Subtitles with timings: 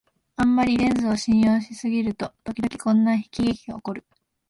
[0.35, 4.03] あんまりレンズを信用しすぎると、ときどきこんな喜劇がおこる